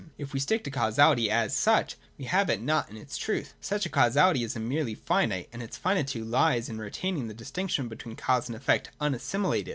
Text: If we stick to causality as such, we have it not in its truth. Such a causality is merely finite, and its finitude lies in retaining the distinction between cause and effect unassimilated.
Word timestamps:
If 0.17 0.33
we 0.33 0.39
stick 0.39 0.63
to 0.63 0.71
causality 0.71 1.29
as 1.29 1.55
such, 1.55 1.95
we 2.17 2.25
have 2.25 2.49
it 2.49 2.59
not 2.59 2.89
in 2.89 2.97
its 2.97 3.17
truth. 3.19 3.53
Such 3.61 3.85
a 3.85 3.89
causality 3.89 4.43
is 4.43 4.55
merely 4.55 4.95
finite, 4.95 5.47
and 5.53 5.61
its 5.61 5.77
finitude 5.77 6.25
lies 6.25 6.69
in 6.69 6.79
retaining 6.79 7.27
the 7.27 7.35
distinction 7.35 7.87
between 7.87 8.15
cause 8.15 8.49
and 8.49 8.55
effect 8.55 8.89
unassimilated. 8.99 9.69